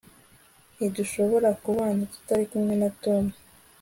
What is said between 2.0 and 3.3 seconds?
tutari kumwe na tom